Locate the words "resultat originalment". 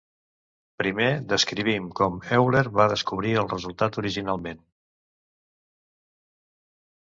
3.53-4.65